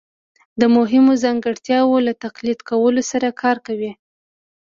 [0.59, 3.91] د مهمو ځانګړتیاوو له تقلید کولو سره کار کوي